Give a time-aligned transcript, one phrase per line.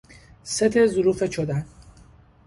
[0.43, 1.65] ست ظروف چدن